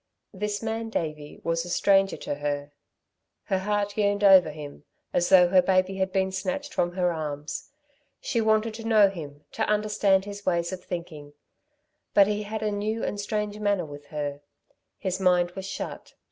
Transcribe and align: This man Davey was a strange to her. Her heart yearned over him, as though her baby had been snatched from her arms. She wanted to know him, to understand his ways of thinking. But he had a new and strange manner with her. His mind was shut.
This 0.33 0.63
man 0.63 0.89
Davey 0.89 1.39
was 1.43 1.63
a 1.63 1.69
strange 1.69 2.19
to 2.21 2.33
her. 2.33 2.71
Her 3.43 3.59
heart 3.59 3.95
yearned 3.95 4.23
over 4.23 4.49
him, 4.49 4.83
as 5.13 5.29
though 5.29 5.49
her 5.49 5.61
baby 5.61 5.97
had 5.97 6.11
been 6.11 6.31
snatched 6.31 6.73
from 6.73 6.93
her 6.93 7.13
arms. 7.13 7.69
She 8.19 8.41
wanted 8.41 8.73
to 8.73 8.83
know 8.83 9.09
him, 9.11 9.43
to 9.51 9.63
understand 9.67 10.25
his 10.25 10.43
ways 10.43 10.73
of 10.73 10.83
thinking. 10.83 11.33
But 12.15 12.25
he 12.25 12.41
had 12.41 12.63
a 12.63 12.71
new 12.71 13.03
and 13.03 13.19
strange 13.21 13.59
manner 13.59 13.85
with 13.85 14.07
her. 14.07 14.41
His 14.97 15.19
mind 15.19 15.51
was 15.51 15.65
shut. 15.67 16.15